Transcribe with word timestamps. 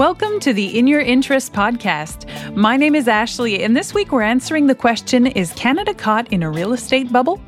Welcome 0.00 0.40
to 0.40 0.54
the 0.54 0.78
In 0.78 0.86
Your 0.86 1.02
Interest 1.02 1.52
podcast. 1.52 2.56
My 2.56 2.78
name 2.78 2.94
is 2.94 3.06
Ashley, 3.06 3.62
and 3.62 3.76
this 3.76 3.92
week 3.92 4.12
we're 4.12 4.22
answering 4.22 4.66
the 4.66 4.74
question 4.74 5.26
Is 5.26 5.52
Canada 5.52 5.92
caught 5.92 6.32
in 6.32 6.42
a 6.42 6.50
real 6.50 6.72
estate 6.72 7.12
bubble? 7.12 7.38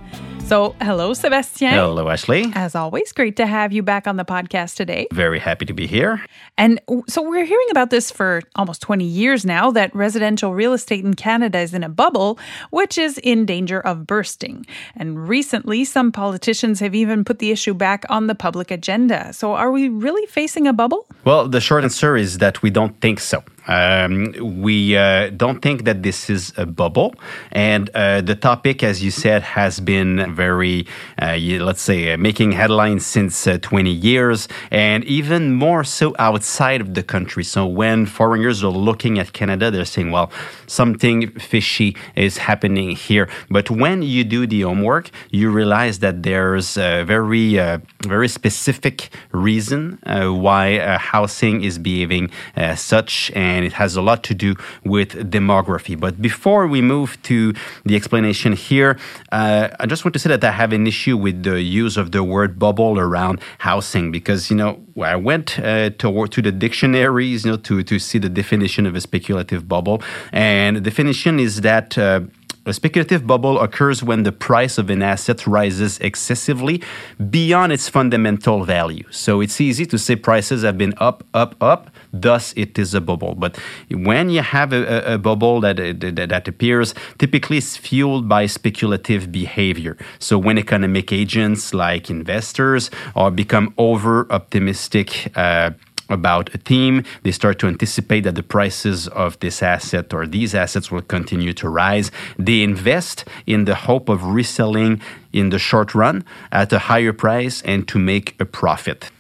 So, 0.53 0.77
hello, 0.83 1.15
Sebastien. 1.15 1.73
Hello, 1.73 2.11
Ashley. 2.11 2.53
As 2.55 2.75
always, 2.75 3.11
great 3.13 3.37
to 3.37 3.47
have 3.47 3.73
you 3.73 3.83
back 3.83 4.07
on 4.07 4.19
the 4.19 4.25
podcast 4.27 4.77
today. 4.77 5.07
Very 5.11 5.39
happy 5.39 5.65
to 5.65 5.73
be 5.73 5.87
here. 5.87 6.23
And 6.59 6.79
so, 7.09 7.23
we're 7.23 7.47
hearing 7.47 7.69
about 7.71 7.89
this 7.89 8.11
for 8.11 8.43
almost 8.55 8.83
20 8.83 9.03
years 9.03 9.47
now 9.47 9.71
that 9.71 9.97
residential 9.97 10.53
real 10.53 10.75
estate 10.75 11.07
in 11.07 11.15
Canada 11.15 11.59
is 11.61 11.73
in 11.73 11.83
a 11.83 11.89
bubble, 11.89 12.39
which 12.69 12.99
is 12.99 13.17
in 13.17 13.47
danger 13.47 13.81
of 13.81 14.07
bursting. 14.07 14.67
And 14.95 15.27
recently, 15.27 15.87
some 15.87 16.13
politicians 16.13 16.81
have 16.81 16.95
even 16.95 17.25
put 17.25 17.39
the 17.39 17.51
issue 17.51 17.73
back 17.73 18.05
on 18.11 18.27
the 18.27 18.35
public 18.35 18.71
agenda. 18.71 19.33
So, 19.33 19.55
are 19.55 19.71
we 19.71 19.89
really 19.89 20.27
facing 20.27 20.67
a 20.67 20.75
bubble? 20.75 21.07
Well, 21.25 21.49
the 21.49 21.63
short 21.63 21.83
answer 21.83 22.15
is 22.15 22.37
that 22.45 22.61
we 22.61 22.69
don't 22.69 23.01
think 23.01 23.21
so. 23.21 23.43
Um, 23.69 24.33
we 24.63 24.97
uh, 24.97 25.31
don't 25.31 25.61
think 25.61 25.85
that 25.85 26.03
this 26.03 26.29
is 26.29 26.53
a 26.57 26.67
bubble. 26.67 27.15
And 27.53 27.91
uh, 27.95 28.21
the 28.21 28.35
topic, 28.35 28.83
as 28.83 29.03
you 29.03 29.11
said, 29.11 29.43
has 29.43 29.81
been 29.81 30.35
very, 30.35 30.87
uh, 31.21 31.37
let's 31.37 31.83
say, 31.83 32.13
uh, 32.13 32.17
making 32.17 32.53
headlines 32.53 33.07
since 33.07 33.47
uh, 33.47 33.59
20 33.63 33.91
years, 33.91 34.49
and 34.71 35.05
even 35.05 35.55
more 35.55 35.85
so 35.85 36.15
outside 36.19 36.81
of 36.81 36.95
the 36.95 37.03
country. 37.03 37.45
So 37.45 37.67
when 37.67 38.07
foreigners 38.07 38.65
are 38.65 38.73
looking 38.73 39.19
at 39.19 39.33
Canada, 39.33 39.71
they're 39.71 39.85
saying, 39.85 40.11
well, 40.11 40.31
something 40.67 41.31
fishy 41.39 41.97
is 42.17 42.39
happening 42.39 42.97
here. 42.97 43.29
But 43.49 43.71
when 43.71 44.03
you 44.03 44.25
do 44.25 44.47
the 44.47 44.63
homework, 44.63 45.11
you 45.31 45.51
realize 45.51 46.01
that 46.01 46.23
there's 46.23 46.77
a 46.77 47.05
very, 47.05 47.59
uh, 47.59 47.79
very 48.03 48.29
specific 48.29 49.11
reason 49.33 49.99
why 50.05 50.79
housing 50.99 51.63
is 51.63 51.79
behaving 51.79 52.31
such. 52.75 53.31
And 53.35 53.52
and 53.53 53.65
it 53.65 53.75
has 53.75 53.97
a 53.97 54.03
lot 54.03 54.23
to 54.25 54.35
do 54.35 54.55
with 54.85 55.11
demography. 55.31 55.99
But 55.99 56.21
before 56.21 56.67
we 56.67 56.81
move 56.95 57.21
to 57.31 57.37
the 57.85 57.95
explanation 57.97 58.53
here, 58.53 58.99
uh, 59.31 59.69
I 59.79 59.87
just 59.87 60.05
want 60.05 60.15
to 60.15 60.19
say 60.19 60.31
that 60.31 60.45
I 60.45 60.53
have 60.63 60.73
an 60.73 60.87
issue 60.87 61.17
with 61.17 61.43
the 61.43 61.61
use 61.61 61.97
of 61.97 62.13
the 62.13 62.23
word 62.23 62.59
bubble 62.59 62.99
around 62.99 63.41
housing 63.59 64.11
because, 64.11 64.51
you 64.51 64.57
know, 64.57 64.73
I 65.15 65.17
went 65.17 65.59
uh, 65.59 65.91
to, 66.01 66.27
to 66.27 66.43
the 66.43 66.53
dictionaries, 66.53 67.45
you 67.45 67.53
know, 67.53 67.57
to, 67.69 67.83
to 67.83 67.99
see 67.99 68.19
the 68.19 68.29
definition 68.29 68.87
of 68.87 68.95
a 68.95 69.01
speculative 69.01 69.69
bubble. 69.69 70.03
And 70.33 70.77
the 70.77 70.81
definition 70.81 71.39
is 71.39 71.61
that. 71.63 71.99
Uh, 71.99 72.23
a 72.65 72.73
speculative 72.73 73.27
bubble 73.27 73.61
occurs 73.61 74.03
when 74.03 74.23
the 74.23 74.31
price 74.33 74.79
of 74.79 74.89
an 74.89 75.03
asset 75.03 75.47
rises 75.47 75.99
excessively 75.99 76.83
beyond 77.31 77.73
its 77.73 77.89
fundamental 77.89 78.65
value. 78.65 79.05
So 79.11 79.41
it's 79.41 79.61
easy 79.61 79.85
to 79.87 79.99
say 79.99 80.15
prices 80.17 80.63
have 80.63 80.79
been 80.79 80.95
up, 80.99 81.25
up, 81.35 81.57
up, 81.61 81.91
thus 82.13 82.53
it 82.57 82.79
is 82.79 82.95
a 82.95 83.01
bubble. 83.01 83.35
But 83.35 83.59
when 83.91 84.31
you 84.31 84.43
have 84.43 84.73
a, 84.73 85.15
a 85.15 85.19
bubble 85.19 85.61
that, 85.61 85.77
that, 85.77 86.29
that 86.29 86.49
appears, 86.49 86.95
typically 87.19 87.59
it's 87.59 87.77
fueled 87.77 88.29
by 88.29 88.47
speculative 88.47 89.33
behavior. 89.33 89.97
So 90.21 90.39
when 90.39 90.57
economic 90.57 91.13
agents 91.13 91.75
like 91.75 92.11
investors 92.11 92.91
or 93.17 93.31
become 93.31 93.75
over 93.77 94.31
optimistic. 94.33 95.37
Uh, 95.37 95.71
about 96.13 96.55
a 96.55 96.59
theme. 96.59 97.05
They 97.23 97.33
start 97.33 97.59
to 97.61 97.67
anticipate 97.67 98.21
that 98.21 98.35
the 98.35 98.43
prices 98.43 99.09
of 99.09 99.39
this 99.41 99.63
asset 99.63 100.13
or 100.13 100.27
these 100.27 100.55
assets 100.55 100.91
will 100.91 101.03
continue 101.03 101.53
to 101.55 101.69
rise. 101.69 102.11
They 102.39 102.63
invest 102.63 103.25
in 103.47 103.65
the 103.65 103.75
hope 103.75 104.09
of 104.09 104.25
reselling 104.25 105.01
in 105.33 105.51
the 105.51 105.59
short 105.59 105.95
run 105.95 106.25
at 106.51 106.73
a 106.73 106.79
higher 106.79 107.13
price 107.13 107.63
and 107.63 107.89
to 107.89 107.99
make 107.99 108.41
a 108.41 108.45
profit 108.45 109.11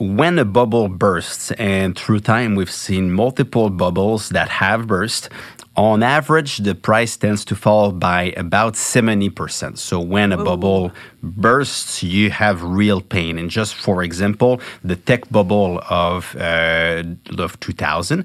when 0.00 0.38
a 0.38 0.46
bubble 0.46 0.88
bursts, 0.88 1.50
and 1.52 1.94
through 1.94 2.20
time 2.20 2.54
we've 2.54 2.70
seen 2.70 3.12
multiple 3.12 3.68
bubbles 3.68 4.30
that 4.30 4.48
have 4.48 4.86
burst, 4.86 5.28
on 5.76 6.02
average, 6.02 6.58
the 6.58 6.74
price 6.74 7.16
tends 7.16 7.44
to 7.44 7.54
fall 7.54 7.92
by 7.92 8.34
about 8.36 8.74
70%. 8.74 9.78
So 9.78 10.00
when 10.00 10.32
a 10.32 10.40
Ooh. 10.40 10.44
bubble 10.44 10.92
bursts, 11.22 12.02
you 12.02 12.30
have 12.30 12.62
real 12.62 13.00
pain. 13.00 13.38
And 13.38 13.48
just 13.48 13.74
for 13.74 14.02
example, 14.02 14.60
the 14.82 14.96
tech 14.96 15.30
bubble 15.30 15.80
of, 15.88 16.34
uh, 16.36 17.04
of 17.38 17.60
2000, 17.60 18.24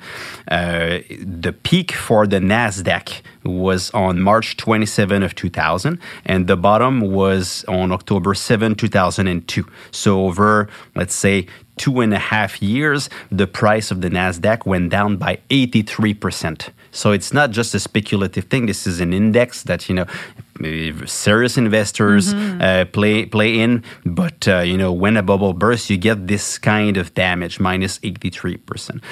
uh, 0.50 1.00
the 1.20 1.56
peak 1.64 1.92
for 1.92 2.26
the 2.26 2.40
NASDAQ 2.40 3.22
was 3.44 3.92
on 3.92 4.22
March 4.22 4.58
27 4.58 5.22
of 5.22 5.36
2000, 5.36 6.00
and 6.26 6.48
the 6.48 6.58
bottom 6.58 7.02
was 7.02 7.64
on 7.68 7.92
October 7.92 8.34
7, 8.34 8.74
2002. 8.74 9.66
So 9.92 10.26
over, 10.26 10.68
let's 10.96 11.14
say, 11.14 11.46
two 11.78 12.00
and 12.00 12.14
a 12.14 12.20
half 12.20 12.62
years, 12.62 13.10
the 13.32 13.48
price 13.48 13.92
of 13.92 14.02
the 14.02 14.10
NASDAQ 14.10 14.66
went 14.66 14.90
down 14.90 15.18
by 15.18 15.40
83%. 15.50 16.70
So 16.96 17.12
it's 17.12 17.34
not 17.34 17.52
just 17.52 17.76
a 17.76 17.80
speculative 17.80 18.46
thing. 18.46 18.68
This 18.68 18.88
is 18.88 19.02
an 19.02 19.12
index 19.14 19.64
that, 19.64 19.90
you 19.90 19.96
know, 19.96 20.06
serious 21.06 21.58
investors 21.58 22.34
mm-hmm. 22.34 22.62
uh, 22.62 22.86
play 22.86 23.26
play 23.26 23.60
in. 23.60 23.84
But 24.06 24.48
uh, 24.48 24.60
you 24.60 24.78
know, 24.78 24.94
when 24.94 25.18
a 25.18 25.22
bubble 25.22 25.54
bursts, 25.54 25.90
you 25.90 25.98
get 25.98 26.28
this 26.28 26.58
kind 26.58 26.98
of 26.98 27.14
damage, 27.14 27.60
minus 27.60 28.00
eighty 28.04 28.30
three 28.30 28.58
percent. 28.58 29.04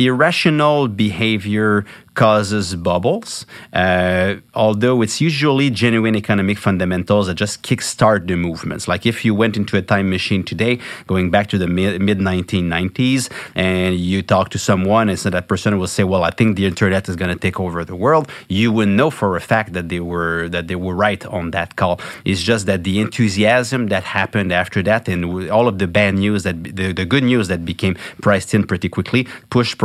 Irrational 0.00 0.88
behavior 0.88 1.84
causes 2.14 2.74
bubbles, 2.74 3.46
uh, 3.72 4.34
although 4.54 5.00
it's 5.00 5.20
usually 5.20 5.70
genuine 5.70 6.16
economic 6.16 6.58
fundamentals 6.58 7.28
that 7.28 7.34
just 7.34 7.62
kickstart 7.62 8.26
the 8.26 8.36
movements. 8.36 8.88
Like 8.88 9.06
if 9.06 9.24
you 9.24 9.34
went 9.34 9.56
into 9.56 9.76
a 9.76 9.82
time 9.82 10.10
machine 10.10 10.42
today, 10.42 10.80
going 11.06 11.30
back 11.30 11.48
to 11.48 11.58
the 11.58 11.66
mid 11.66 12.18
1990s, 12.18 13.30
and 13.54 13.96
you 13.96 14.22
talk 14.22 14.50
to 14.50 14.58
someone, 14.58 15.08
and 15.08 15.18
so 15.18 15.30
that 15.30 15.48
person 15.48 15.78
will 15.78 15.86
say, 15.86 16.04
"Well, 16.04 16.24
I 16.24 16.30
think 16.30 16.56
the 16.56 16.66
internet 16.66 17.08
is 17.08 17.16
going 17.16 17.32
to 17.32 17.40
take 17.46 17.60
over 17.60 17.84
the 17.84 17.96
world," 17.96 18.28
you 18.48 18.72
would 18.72 18.88
know 18.88 19.10
for 19.10 19.36
a 19.36 19.40
fact 19.40 19.72
that 19.74 19.88
they 19.88 20.00
were 20.00 20.48
that 20.48 20.68
they 20.68 20.76
were 20.76 20.94
right 20.94 21.24
on 21.26 21.52
that 21.52 21.76
call. 21.76 22.00
It's 22.24 22.42
just 22.42 22.66
that 22.66 22.84
the 22.84 23.00
enthusiasm 23.00 23.86
that 23.88 24.02
happened 24.04 24.52
after 24.52 24.82
that, 24.82 25.08
and 25.08 25.50
all 25.50 25.68
of 25.68 25.78
the 25.78 25.86
bad 25.86 26.14
news 26.14 26.42
that 26.42 26.64
the, 26.64 26.92
the 26.92 27.04
good 27.04 27.24
news 27.24 27.48
that 27.48 27.64
became 27.64 27.94
priced 28.20 28.52
in 28.54 28.64
pretty 28.64 28.88
quickly, 28.88 29.26
pushed 29.50 29.78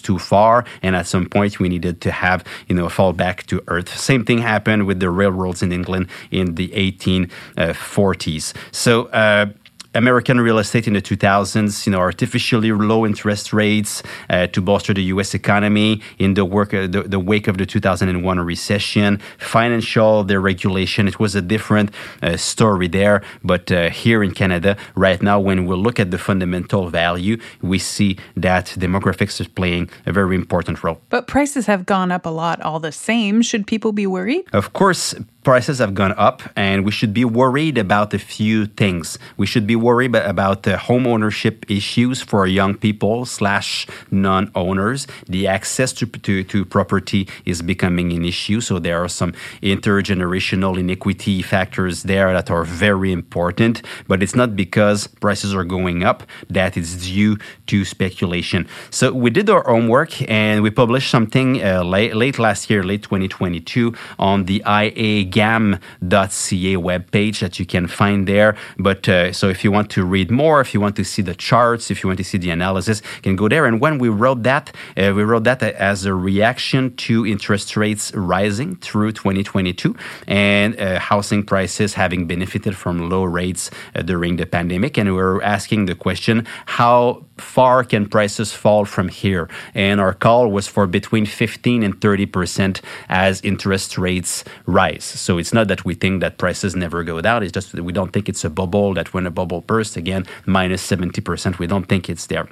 too 0.00 0.18
far, 0.18 0.64
and 0.82 0.96
at 0.96 1.06
some 1.06 1.26
point 1.26 1.60
we 1.60 1.68
needed 1.68 2.00
to 2.02 2.10
have 2.10 2.44
you 2.68 2.74
know 2.74 2.88
fall 2.88 3.12
back 3.12 3.46
to 3.46 3.62
earth. 3.68 3.96
Same 3.98 4.24
thing 4.24 4.38
happened 4.38 4.86
with 4.86 5.00
the 5.00 5.10
railroads 5.10 5.62
in 5.62 5.72
England 5.72 6.08
in 6.30 6.54
the 6.54 6.68
1840s. 6.68 8.54
So. 8.72 9.06
Uh, 9.06 9.46
American 9.94 10.40
real 10.40 10.58
estate 10.58 10.86
in 10.86 10.94
the 10.94 11.02
2000s, 11.02 11.86
you 11.86 11.92
know, 11.92 11.98
artificially 11.98 12.72
low 12.72 13.04
interest 13.04 13.52
rates 13.52 14.02
uh, 14.30 14.46
to 14.48 14.62
bolster 14.62 14.94
the 14.94 15.02
U.S. 15.14 15.34
economy 15.34 16.00
in 16.18 16.34
the, 16.34 16.44
work, 16.44 16.72
uh, 16.72 16.86
the, 16.86 17.02
the, 17.02 17.20
wake 17.20 17.46
of 17.46 17.58
the 17.58 17.66
2001 17.66 18.40
recession, 18.40 19.20
financial 19.38 20.24
deregulation. 20.24 21.08
It 21.08 21.20
was 21.20 21.34
a 21.34 21.42
different 21.42 21.90
uh, 22.22 22.36
story 22.36 22.88
there. 22.88 23.22
But 23.44 23.70
uh, 23.70 23.90
here 23.90 24.22
in 24.22 24.32
Canada, 24.32 24.76
right 24.94 25.20
now, 25.22 25.38
when 25.38 25.66
we 25.66 25.76
look 25.76 26.00
at 26.00 26.10
the 26.10 26.18
fundamental 26.18 26.88
value, 26.88 27.36
we 27.60 27.78
see 27.78 28.16
that 28.36 28.66
demographics 28.78 29.40
is 29.40 29.48
playing 29.48 29.90
a 30.06 30.12
very 30.12 30.36
important 30.36 30.82
role. 30.82 31.00
But 31.10 31.26
prices 31.26 31.66
have 31.66 31.84
gone 31.84 32.10
up 32.10 32.24
a 32.24 32.30
lot 32.30 32.62
all 32.62 32.80
the 32.80 32.92
same. 32.92 33.42
Should 33.42 33.66
people 33.66 33.92
be 33.92 34.06
worried? 34.06 34.44
Of 34.52 34.72
course, 34.72 35.14
prices 35.42 35.78
have 35.78 35.94
gone 35.94 36.14
up 36.16 36.42
and 36.56 36.84
we 36.84 36.92
should 36.92 37.12
be 37.12 37.24
worried 37.24 37.76
about 37.78 38.14
a 38.14 38.18
few 38.18 38.66
things. 38.66 39.18
We 39.36 39.46
should 39.46 39.66
be 39.66 39.76
worried 39.82 40.14
about 40.14 40.62
the 40.62 40.78
home 40.78 41.06
ownership 41.06 41.70
issues 41.70 42.22
for 42.22 42.46
young 42.46 42.74
people 42.74 43.26
slash 43.26 43.86
non-owners. 44.10 45.06
The 45.28 45.46
access 45.46 45.92
to, 45.94 46.06
to, 46.06 46.44
to 46.44 46.64
property 46.64 47.28
is 47.44 47.62
becoming 47.62 48.12
an 48.12 48.24
issue. 48.24 48.60
So 48.60 48.78
there 48.78 49.02
are 49.02 49.08
some 49.08 49.32
intergenerational 49.62 50.78
inequity 50.78 51.42
factors 51.42 52.04
there 52.04 52.32
that 52.32 52.50
are 52.50 52.64
very 52.64 53.12
important. 53.12 53.82
But 54.08 54.22
it's 54.22 54.34
not 54.34 54.56
because 54.56 55.06
prices 55.06 55.54
are 55.54 55.64
going 55.64 56.04
up 56.04 56.22
that 56.48 56.76
it's 56.76 56.94
due 56.96 57.38
to 57.66 57.84
speculation. 57.84 58.68
So 58.90 59.12
we 59.12 59.30
did 59.30 59.50
our 59.50 59.64
homework 59.64 60.12
and 60.30 60.62
we 60.62 60.70
published 60.70 61.10
something 61.10 61.62
uh, 61.62 61.82
late, 61.82 62.14
late 62.14 62.38
last 62.38 62.70
year, 62.70 62.82
late 62.82 63.02
2022 63.02 63.94
on 64.18 64.44
the 64.44 64.62
IA 64.66 65.24
gam.ca 65.24 66.74
webpage 66.76 67.40
that 67.40 67.58
you 67.58 67.66
can 67.66 67.86
find 67.86 68.26
there. 68.26 68.56
But 68.78 69.08
uh, 69.08 69.32
so 69.32 69.48
if 69.48 69.64
you 69.64 69.71
want 69.72 69.90
to 69.90 70.04
read 70.04 70.30
more, 70.30 70.60
if 70.60 70.74
you 70.74 70.80
want 70.80 70.96
to 70.96 71.04
see 71.04 71.22
the 71.22 71.34
charts, 71.34 71.90
if 71.90 72.02
you 72.02 72.08
want 72.08 72.18
to 72.18 72.24
see 72.24 72.38
the 72.38 72.50
analysis, 72.50 73.02
you 73.16 73.22
can 73.22 73.36
go 73.36 73.48
there. 73.48 73.66
And 73.66 73.80
when 73.80 73.98
we 73.98 74.08
wrote 74.08 74.42
that, 74.44 74.74
uh, 74.96 75.12
we 75.16 75.22
wrote 75.22 75.44
that 75.44 75.62
as 75.62 76.04
a 76.04 76.14
reaction 76.14 76.94
to 76.96 77.26
interest 77.26 77.76
rates 77.76 78.14
rising 78.14 78.76
through 78.76 79.12
2022 79.12 79.96
and 80.26 80.78
uh, 80.78 80.98
housing 80.98 81.42
prices 81.42 81.94
having 81.94 82.26
benefited 82.26 82.76
from 82.76 83.08
low 83.08 83.24
rates 83.24 83.70
uh, 83.94 84.02
during 84.02 84.36
the 84.36 84.46
pandemic. 84.46 84.98
And 84.98 85.08
we 85.08 85.14
were 85.14 85.42
asking 85.42 85.86
the 85.86 85.94
question, 85.94 86.46
how 86.66 87.24
far 87.38 87.84
can 87.84 88.06
prices 88.06 88.52
fall 88.52 88.84
from 88.84 89.08
here? 89.08 89.48
And 89.74 90.00
our 90.00 90.14
call 90.14 90.48
was 90.48 90.66
for 90.68 90.86
between 90.86 91.26
15 91.26 91.82
and 91.82 92.00
30 92.00 92.26
percent 92.26 92.80
as 93.08 93.40
interest 93.42 93.98
rates 93.98 94.44
rise. 94.66 95.04
So 95.04 95.38
it's 95.38 95.52
not 95.52 95.68
that 95.68 95.84
we 95.84 95.94
think 95.94 96.20
that 96.20 96.38
prices 96.38 96.76
never 96.76 97.02
go 97.04 97.20
down. 97.20 97.42
It's 97.42 97.52
just 97.52 97.72
that 97.72 97.82
we 97.82 97.92
don't 97.92 98.12
think 98.12 98.28
it's 98.28 98.44
a 98.44 98.50
bubble. 98.50 98.94
That 98.94 99.14
when 99.14 99.26
a 99.26 99.30
bubble 99.30 99.61
bursts 99.66 99.96
again, 99.96 100.26
minus 100.46 100.72
minus 100.72 100.82
seventy 100.82 101.20
percent, 101.20 101.58
we 101.58 101.66
don't 101.66 101.86
think 101.88 102.08
it's 102.08 102.26
there. 102.26 102.46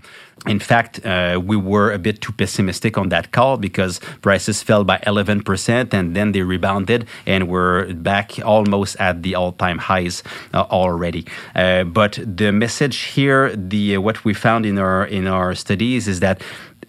In 0.47 0.59
fact, 0.59 1.05
uh, 1.05 1.39
we 1.43 1.57
were 1.57 1.93
a 1.93 1.99
bit 1.99 2.21
too 2.21 2.33
pessimistic 2.33 2.97
on 2.97 3.11
that 3.11 3.31
call 3.31 3.59
because 3.59 4.01
prices 4.23 4.63
fell 4.63 4.85
by 4.85 4.97
11% 5.07 5.93
and 5.93 6.17
then 6.17 6.33
they 6.33 6.41
rebounded 6.41 7.07
and 7.27 7.47
we're 7.47 7.93
back 7.93 8.39
almost 8.43 8.97
at 8.99 9.23
the 9.23 9.35
all-time 9.35 9.77
highs 9.77 10.23
uh, 10.55 10.65
already. 10.71 11.27
Uh, 11.55 11.85
but 11.85 12.19
the 12.25 12.53
message 12.53 12.97
here, 13.15 13.55
the 13.55 13.97
uh, 13.97 14.01
what 14.01 14.25
we 14.25 14.33
found 14.33 14.65
in 14.65 14.79
our 14.79 15.05
in 15.05 15.27
our 15.27 15.55
studies 15.55 16.09
is 16.09 16.21
that 16.21 16.41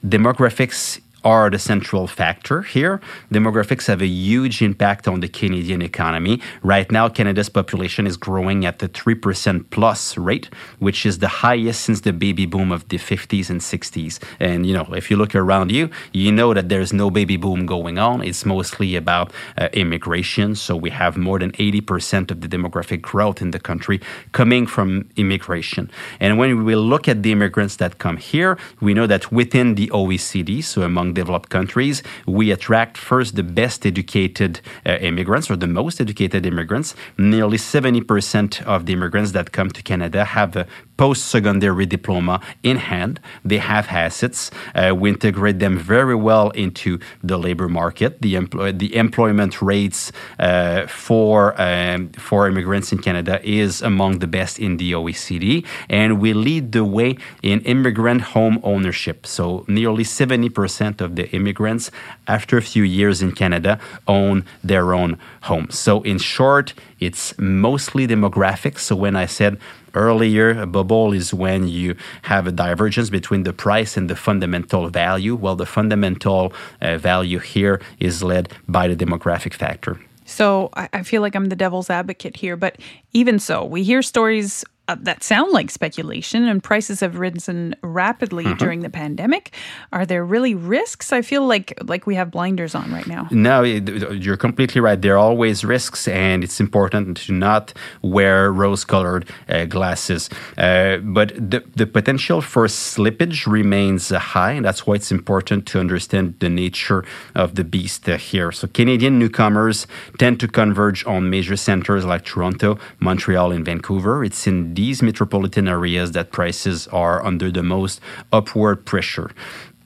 demographics 0.07 1.01
are 1.23 1.49
the 1.49 1.59
central 1.59 2.07
factor 2.07 2.61
here. 2.61 3.01
Demographics 3.31 3.87
have 3.87 4.01
a 4.01 4.07
huge 4.07 4.61
impact 4.61 5.07
on 5.07 5.19
the 5.19 5.27
Canadian 5.27 5.81
economy. 5.81 6.41
Right 6.63 6.91
now, 6.91 7.09
Canada's 7.09 7.49
population 7.49 8.07
is 8.07 8.17
growing 8.17 8.65
at 8.65 8.79
the 8.79 8.89
3% 8.89 9.69
plus 9.69 10.17
rate, 10.17 10.49
which 10.79 11.05
is 11.05 11.19
the 11.19 11.27
highest 11.27 11.81
since 11.81 12.01
the 12.01 12.13
baby 12.13 12.45
boom 12.45 12.71
of 12.71 12.87
the 12.89 12.97
50s 12.97 13.49
and 13.49 13.61
60s. 13.61 14.19
And, 14.39 14.65
you 14.65 14.73
know, 14.73 14.87
if 14.93 15.11
you 15.11 15.17
look 15.17 15.35
around 15.35 15.71
you, 15.71 15.89
you 16.13 16.31
know 16.31 16.53
that 16.53 16.69
there's 16.69 16.93
no 16.93 17.09
baby 17.09 17.37
boom 17.37 17.65
going 17.65 17.97
on. 17.97 18.23
It's 18.23 18.45
mostly 18.45 18.95
about 18.95 19.31
uh, 19.57 19.69
immigration. 19.73 20.55
So 20.55 20.75
we 20.75 20.89
have 20.89 21.17
more 21.17 21.39
than 21.39 21.51
80% 21.53 22.31
of 22.31 22.41
the 22.41 22.47
demographic 22.47 23.01
growth 23.01 23.41
in 23.41 23.51
the 23.51 23.59
country 23.59 24.01
coming 24.31 24.65
from 24.65 25.09
immigration. 25.15 25.91
And 26.19 26.37
when 26.37 26.63
we 26.63 26.75
look 26.75 27.07
at 27.07 27.23
the 27.23 27.31
immigrants 27.31 27.75
that 27.77 27.97
come 27.97 28.17
here, 28.17 28.57
we 28.79 28.93
know 28.93 29.07
that 29.07 29.31
within 29.31 29.75
the 29.75 29.87
OECD, 29.87 30.63
so 30.63 30.81
among 30.81 31.10
developed 31.13 31.49
countries, 31.49 32.03
we 32.25 32.51
attract 32.51 32.97
first 32.97 33.35
the 33.35 33.43
best 33.43 33.85
educated 33.85 34.61
uh, 34.85 34.97
immigrants 35.01 35.49
or 35.49 35.55
the 35.55 35.67
most 35.67 36.01
educated 36.01 36.45
immigrants. 36.45 36.95
Nearly 37.17 37.57
70% 37.57 38.61
of 38.63 38.85
the 38.85 38.93
immigrants 38.93 39.31
that 39.31 39.51
come 39.51 39.69
to 39.71 39.81
Canada 39.81 40.25
have 40.25 40.55
a 40.55 40.67
post 41.01 41.25
secondary 41.29 41.87
diploma 41.87 42.39
in 42.61 42.77
hand. 42.77 43.19
They 43.43 43.57
have 43.57 43.87
assets. 43.87 44.51
Uh, 44.75 44.93
we 44.95 45.09
integrate 45.09 45.57
them 45.57 45.75
very 45.75 46.13
well 46.13 46.51
into 46.51 46.99
the 47.23 47.37
labor 47.39 47.67
market. 47.67 48.21
The, 48.21 48.35
empl- 48.35 48.77
the 48.77 48.95
employment 48.95 49.63
rates 49.63 50.11
uh, 50.37 50.85
for, 50.85 51.59
um, 51.59 52.09
for 52.09 52.47
immigrants 52.47 52.91
in 52.91 52.99
Canada 52.99 53.41
is 53.43 53.81
among 53.81 54.19
the 54.19 54.27
best 54.27 54.59
in 54.59 54.77
the 54.77 54.91
OECD. 54.91 55.65
And 55.89 56.21
we 56.21 56.33
lead 56.33 56.71
the 56.71 56.85
way 56.85 57.17
in 57.41 57.61
immigrant 57.61 58.21
home 58.35 58.59
ownership. 58.61 59.25
So 59.25 59.65
nearly 59.67 60.03
70% 60.03 61.01
of 61.01 61.15
the 61.15 61.27
immigrants, 61.31 61.89
after 62.27 62.59
a 62.59 62.61
few 62.61 62.83
years 62.83 63.23
in 63.23 63.31
Canada, 63.31 63.79
own 64.07 64.45
their 64.63 64.93
own 64.93 65.17
home. 65.49 65.67
So 65.71 66.03
in 66.03 66.19
short, 66.19 66.75
it's 66.99 67.35
mostly 67.39 68.07
demographics. 68.07 68.81
So 68.81 68.95
when 68.95 69.15
I 69.15 69.25
said 69.25 69.57
earlier, 69.93 70.61
a 70.61 70.65
bubble 70.65 71.13
is 71.13 71.33
when 71.33 71.67
you 71.67 71.95
have 72.23 72.47
a 72.47 72.51
divergence 72.51 73.09
between 73.09 73.43
the 73.43 73.53
price 73.53 73.97
and 73.97 74.09
the 74.09 74.15
fundamental 74.15 74.89
value. 74.89 75.35
Well, 75.35 75.55
the 75.55 75.65
fundamental 75.65 76.53
uh, 76.81 76.97
value 76.97 77.39
here 77.39 77.81
is 77.99 78.23
led 78.23 78.51
by 78.67 78.87
the 78.87 78.95
demographic 78.95 79.53
factor. 79.53 79.99
So 80.25 80.69
I 80.73 81.03
feel 81.03 81.21
like 81.21 81.35
I'm 81.35 81.47
the 81.47 81.57
devil's 81.57 81.89
advocate 81.89 82.37
here, 82.37 82.55
but 82.55 82.77
even 83.11 83.37
so, 83.37 83.65
we 83.65 83.83
hear 83.83 84.01
stories 84.01 84.63
uh, 84.91 84.95
that 85.01 85.23
sound 85.23 85.51
like 85.51 85.71
speculation, 85.71 86.43
and 86.43 86.61
prices 86.61 86.99
have 86.99 87.17
risen 87.17 87.75
rapidly 87.81 88.45
mm-hmm. 88.45 88.57
during 88.57 88.79
the 88.81 88.89
pandemic. 88.89 89.53
Are 89.91 90.05
there 90.05 90.25
really 90.25 90.55
risks? 90.55 91.13
I 91.13 91.21
feel 91.21 91.47
like 91.47 91.73
like 91.91 92.05
we 92.05 92.15
have 92.15 92.29
blinders 92.31 92.75
on 92.75 92.91
right 92.91 93.07
now. 93.07 93.27
No, 93.31 93.63
you're 93.63 94.37
completely 94.37 94.81
right. 94.81 95.01
There 95.01 95.13
are 95.13 95.25
always 95.29 95.63
risks, 95.63 96.07
and 96.07 96.43
it's 96.43 96.59
important 96.59 97.17
to 97.25 97.31
not 97.33 97.73
wear 98.01 98.51
rose-colored 98.51 99.23
uh, 99.47 99.65
glasses. 99.65 100.29
Uh, 100.57 100.97
but 100.97 101.29
the 101.35 101.63
the 101.75 101.85
potential 101.85 102.41
for 102.41 102.67
slippage 102.67 103.47
remains 103.47 104.09
high, 104.09 104.51
and 104.51 104.65
that's 104.65 104.85
why 104.85 104.95
it's 104.95 105.11
important 105.11 105.65
to 105.67 105.79
understand 105.79 106.35
the 106.39 106.49
nature 106.49 107.03
of 107.35 107.55
the 107.55 107.63
beast 107.63 108.05
here. 108.07 108.51
So 108.51 108.67
Canadian 108.67 109.19
newcomers 109.19 109.87
tend 110.17 110.39
to 110.39 110.47
converge 110.47 111.05
on 111.05 111.29
major 111.29 111.55
centers 111.55 112.03
like 112.05 112.23
Toronto, 112.25 112.77
Montreal, 112.99 113.51
and 113.51 113.65
Vancouver. 113.65 114.23
It's 114.23 114.47
in 114.47 114.73
these 114.81 115.03
metropolitan 115.09 115.67
areas 115.67 116.07
that 116.17 116.27
prices 116.39 116.87
are 117.03 117.17
under 117.29 117.47
the 117.57 117.65
most 117.75 117.95
upward 118.37 118.77
pressure. 118.91 119.29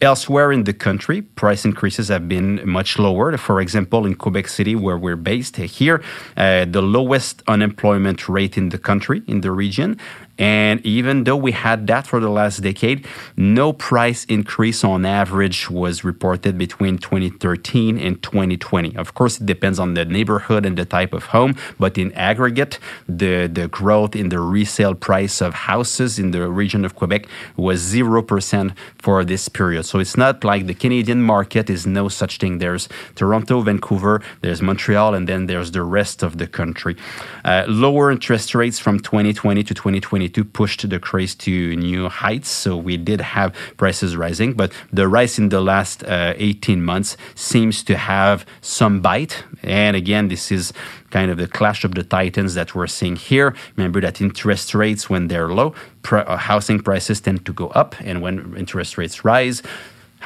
Elsewhere 0.01 0.49
in 0.57 0.63
the 0.69 0.73
country, 0.87 1.21
price 1.21 1.63
increases 1.71 2.07
have 2.07 2.25
been 2.35 2.49
much 2.79 2.91
lower. 3.05 3.27
For 3.37 3.57
example, 3.65 4.01
in 4.05 4.13
Quebec 4.23 4.47
City, 4.57 4.75
where 4.85 4.97
we're 5.05 5.23
based 5.33 5.55
here, 5.79 5.97
uh, 6.37 6.65
the 6.77 6.81
lowest 6.97 7.35
unemployment 7.55 8.19
rate 8.29 8.55
in 8.61 8.69
the 8.69 8.77
country, 8.89 9.19
in 9.33 9.41
the 9.45 9.51
region, 9.51 9.89
and 10.37 10.85
even 10.85 11.23
though 11.23 11.37
we 11.37 11.53
had 11.53 11.87
that 11.87 12.07
for 12.07 12.19
the 12.19 12.29
last 12.29 12.61
decade, 12.61 13.07
no 13.37 13.71
price 13.71 14.25
increase 14.25 14.83
on 14.83 15.05
average 15.05 15.69
was 15.69 16.03
reported 16.03 16.57
between 16.57 16.97
2013 16.97 17.97
and 17.97 18.21
2020. 18.21 18.95
Of 18.97 19.13
course, 19.13 19.39
it 19.39 19.45
depends 19.45 19.79
on 19.79 19.93
the 19.93 20.03
neighborhood 20.03 20.65
and 20.65 20.77
the 20.77 20.85
type 20.85 21.13
of 21.13 21.25
home, 21.25 21.55
but 21.79 21.97
in 21.97 22.11
aggregate, 22.13 22.79
the, 23.07 23.47
the 23.47 23.67
growth 23.69 24.15
in 24.15 24.29
the 24.29 24.39
resale 24.39 24.95
price 24.95 25.41
of 25.41 25.53
houses 25.53 26.19
in 26.19 26.31
the 26.31 26.49
region 26.49 26.83
of 26.83 26.95
Quebec 26.95 27.27
was 27.55 27.81
0% 27.81 28.75
for 28.99 29.23
this 29.23 29.47
period. 29.47 29.83
So 29.83 29.99
it's 29.99 30.17
not 30.17 30.43
like 30.43 30.67
the 30.67 30.73
Canadian 30.73 31.21
market 31.21 31.69
is 31.69 31.87
no 31.87 32.09
such 32.09 32.37
thing. 32.39 32.57
There's 32.57 32.89
Toronto, 33.15 33.61
Vancouver, 33.61 34.21
there's 34.41 34.61
Montreal, 34.61 35.13
and 35.13 35.29
then 35.29 35.45
there's 35.45 35.71
the 35.71 35.83
rest 35.83 36.23
of 36.23 36.37
the 36.37 36.47
country. 36.47 36.97
Uh, 37.45 37.63
lower 37.67 38.11
interest 38.11 38.53
rates 38.53 38.79
from 38.79 38.99
2020 38.99 39.63
to 39.63 39.73
2020 39.73 40.24
2022 40.29 40.43
pushed 40.45 40.89
the 40.89 40.99
craze 40.99 41.35
to 41.35 41.75
new 41.75 42.09
heights. 42.09 42.49
So 42.49 42.77
we 42.77 42.97
did 42.97 43.21
have 43.21 43.53
prices 43.77 44.15
rising, 44.15 44.53
but 44.53 44.71
the 44.91 45.07
rise 45.07 45.37
in 45.37 45.49
the 45.49 45.61
last 45.61 46.03
uh, 46.03 46.33
18 46.37 46.83
months 46.83 47.17
seems 47.35 47.83
to 47.83 47.97
have 47.97 48.45
some 48.61 49.01
bite. 49.01 49.43
And 49.63 49.95
again, 49.95 50.27
this 50.27 50.51
is 50.51 50.73
kind 51.11 51.31
of 51.31 51.37
the 51.37 51.47
clash 51.47 51.83
of 51.83 51.95
the 51.95 52.03
titans 52.03 52.53
that 52.55 52.75
we're 52.75 52.87
seeing 52.87 53.15
here. 53.15 53.55
Remember 53.75 54.01
that 54.01 54.21
interest 54.21 54.73
rates, 54.73 55.09
when 55.09 55.27
they're 55.27 55.49
low, 55.49 55.73
pr- 56.01 56.17
uh, 56.17 56.37
housing 56.37 56.79
prices 56.79 57.21
tend 57.21 57.45
to 57.45 57.53
go 57.53 57.67
up, 57.69 57.95
and 58.01 58.21
when 58.21 58.55
interest 58.57 58.97
rates 58.97 59.23
rise, 59.23 59.61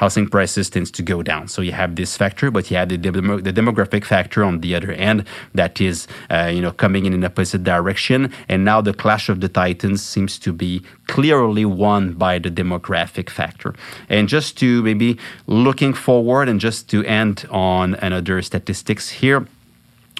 housing 0.00 0.26
prices 0.26 0.70
tends 0.70 0.90
to 0.90 1.02
go 1.02 1.22
down. 1.22 1.46
So 1.46 1.60
you 1.60 1.72
have 1.72 1.94
this 1.94 2.16
factor, 2.16 2.50
but 2.50 2.70
you 2.70 2.78
have 2.78 2.88
the, 2.88 2.96
demo- 2.96 3.38
the 3.38 3.52
demographic 3.52 4.04
factor 4.06 4.42
on 4.42 4.60
the 4.60 4.74
other 4.74 4.92
end 4.92 5.26
that 5.54 5.78
is, 5.78 6.08
uh, 6.30 6.50
you 6.54 6.62
know, 6.62 6.72
coming 6.72 7.04
in 7.04 7.12
an 7.12 7.22
opposite 7.22 7.62
direction. 7.64 8.32
And 8.48 8.64
now 8.64 8.80
the 8.80 8.94
clash 8.94 9.28
of 9.28 9.40
the 9.42 9.50
titans 9.50 10.02
seems 10.02 10.38
to 10.38 10.54
be 10.54 10.82
clearly 11.06 11.66
won 11.66 12.14
by 12.14 12.38
the 12.38 12.50
demographic 12.50 13.28
factor. 13.28 13.74
And 14.08 14.26
just 14.26 14.56
to 14.60 14.82
maybe 14.82 15.18
looking 15.46 15.92
forward 15.92 16.48
and 16.48 16.58
just 16.58 16.88
to 16.92 17.04
end 17.04 17.46
on 17.50 17.94
another 17.96 18.40
statistics 18.40 19.10
here 19.10 19.46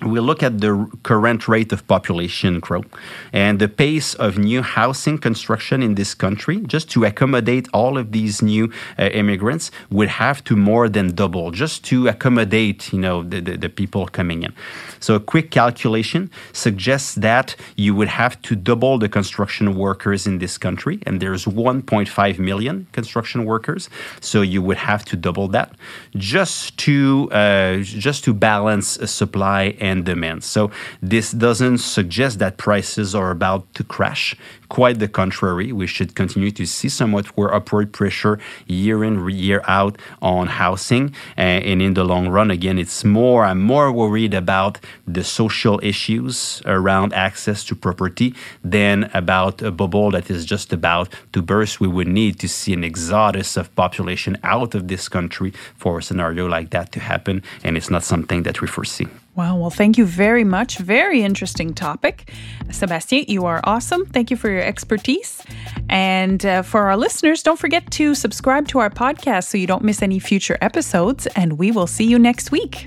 we 0.03 0.19
look 0.21 0.43
at 0.43 0.61
the 0.61 0.91
current 1.03 1.47
rate 1.47 1.73
of 1.73 1.87
population 1.87 2.61
growth 2.61 2.87
and 3.33 3.59
the 3.59 3.69
pace 3.69 4.15
of 4.15 4.39
new 4.39 4.63
housing 4.63 5.19
construction 5.19 5.83
in 5.83 5.95
this 5.95 6.15
country, 6.15 6.61
just 6.61 6.91
to 6.91 7.05
accommodate 7.05 7.69
all 7.75 7.99
of 7.99 8.13
these 8.13 8.41
new 8.41 8.73
uh, 8.99 9.05
immigrants, 9.13 9.71
would 9.91 10.09
have 10.09 10.43
to 10.45 10.57
more 10.57 10.89
than 10.89 11.15
double 11.15 11.51
just 11.51 11.85
to 11.85 12.09
accommodate, 12.09 12.93
you 12.93 12.99
know, 12.99 13.23
the, 13.23 13.41
the, 13.41 13.57
the, 13.57 13.69
people 13.69 14.07
coming 14.07 14.43
in. 14.43 14.53
So 15.01 15.15
a 15.15 15.21
quick 15.21 15.51
calculation 15.51 16.31
suggests 16.53 17.15
that 17.17 17.55
you 17.77 17.95
would 17.95 18.09
have 18.09 18.41
to 18.43 18.57
double 18.57 18.99
the 18.99 19.09
construction 19.09 19.77
workers 19.77 20.27
in 20.27 20.39
this 20.39 20.57
country, 20.59 20.99
and 21.07 21.21
there's 21.21 21.45
1.5 21.45 22.39
million 22.39 22.87
construction 22.93 23.45
workers. 23.45 23.89
So 24.21 24.43
you 24.43 24.63
would 24.63 24.79
have 24.79 25.05
to 25.07 25.17
double 25.17 25.49
that 25.49 25.73
just 26.17 26.77
to 26.79 27.29
uh, 27.33 27.79
just 27.79 28.25
to 28.25 28.35
balance 28.35 28.99
supply 29.11 29.77
and 29.81 29.90
and 29.91 30.05
demand. 30.05 30.45
So 30.45 30.71
this 31.03 31.29
doesn't 31.33 31.79
suggest 31.79 32.39
that 32.39 32.53
prices 32.57 33.15
are 33.15 33.31
about 33.31 33.63
to 33.75 33.83
crash. 33.95 34.37
Quite 34.69 34.99
the 35.01 35.09
contrary, 35.09 35.73
we 35.73 35.87
should 35.95 36.15
continue 36.15 36.53
to 36.53 36.65
see 36.65 36.89
somewhat 36.89 37.27
more 37.37 37.53
upward 37.53 37.89
pressure 37.93 38.39
year 38.67 39.03
in, 39.03 39.15
year 39.29 39.63
out 39.67 39.99
on 40.23 40.47
housing. 40.47 41.05
Uh, 41.37 41.71
and 41.71 41.83
in 41.83 41.95
the 41.95 42.05
long 42.05 42.29
run, 42.29 42.51
again, 42.51 42.79
it's 42.79 43.05
more, 43.05 43.45
I'm 43.45 43.63
more 43.75 43.91
worried 43.91 44.35
about 44.45 44.79
the 45.07 45.25
social 45.25 45.81
issues 45.83 46.63
around 46.67 47.13
access 47.15 47.65
to 47.65 47.75
property 47.75 48.35
than 48.63 49.11
about 49.13 49.61
a 49.61 49.73
bubble 49.73 50.13
that 50.13 50.31
is 50.31 50.45
just 50.45 50.73
about 50.73 51.09
to 51.33 51.43
burst. 51.43 51.81
We 51.81 51.89
would 51.89 52.09
need 52.09 52.39
to 52.41 52.49
see 52.49 52.73
an 52.73 52.85
exodus 52.85 53.57
of 53.57 53.75
population 53.75 54.39
out 54.45 54.75
of 54.77 54.87
this 54.87 55.09
country 55.09 55.51
for 55.77 55.99
a 55.99 56.03
scenario 56.03 56.47
like 56.47 56.71
that 56.71 56.93
to 56.93 57.01
happen. 57.01 57.43
And 57.65 57.77
it's 57.77 57.91
not 57.91 58.05
something 58.05 58.45
that 58.45 58.61
we 58.61 58.69
foresee. 58.69 59.09
Wow. 59.41 59.57
Well, 59.57 59.71
thank 59.71 59.97
you 59.97 60.05
very 60.05 60.45
much. 60.45 60.77
Very 60.77 61.23
interesting 61.23 61.73
topic. 61.73 62.31
Sebastien, 62.71 63.25
you 63.27 63.47
are 63.47 63.63
awesome. 63.65 64.05
Thank 64.05 64.31
you 64.31 64.37
for 64.37 64.51
your 64.51 64.61
expertise. 64.61 65.43
And 65.89 66.45
uh, 66.45 66.61
for 66.61 66.83
our 66.83 66.97
listeners, 66.99 67.43
don't 67.43 67.59
forget 67.59 67.91
to 67.93 68.15
subscribe 68.15 68.69
to 68.69 68.81
our 68.81 68.91
podcast 68.91 69.45
so 69.45 69.57
you 69.57 69.67
don't 69.67 69.83
miss 69.83 70.03
any 70.03 70.19
future 70.19 70.59
episodes. 70.61 71.27
And 71.37 71.59
we 71.59 71.71
will 71.71 71.87
see 71.87 72.05
you 72.05 72.19
next 72.19 72.53
week. 72.53 72.87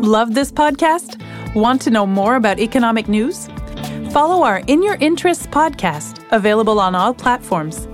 Love 0.00 0.32
this 0.32 0.50
podcast? 0.50 1.22
Want 1.54 1.82
to 1.82 1.90
know 1.90 2.06
more 2.06 2.36
about 2.36 2.58
economic 2.58 3.06
news? 3.06 3.50
Follow 4.12 4.44
our 4.44 4.62
In 4.66 4.82
Your 4.82 4.94
Interests 4.94 5.46
podcast, 5.46 6.24
available 6.30 6.80
on 6.80 6.94
all 6.94 7.12
platforms. 7.12 7.86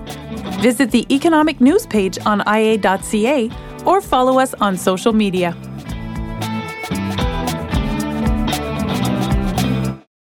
Visit 0.60 0.92
the 0.92 1.04
economic 1.12 1.60
news 1.60 1.84
page 1.84 2.16
on 2.24 2.42
ia.ca 2.46 3.50
or 3.84 4.00
follow 4.00 4.38
us 4.38 4.54
on 4.54 4.76
social 4.76 5.12
media. 5.12 5.56